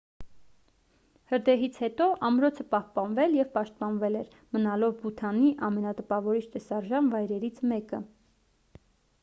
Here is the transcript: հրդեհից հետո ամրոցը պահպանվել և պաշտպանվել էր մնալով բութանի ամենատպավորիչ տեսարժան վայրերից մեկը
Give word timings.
հրդեհից 1.31 1.75
հետո 1.81 2.05
ամրոցը 2.29 2.63
պահպանվել 2.71 3.37
և 3.39 3.51
պաշտպանվել 3.57 4.17
էր 4.23 4.33
մնալով 4.57 4.97
բութանի 5.03 5.51
ամենատպավորիչ 5.69 6.43
տեսարժան 6.57 7.11
վայրերից 7.17 7.61
մեկը 7.75 8.01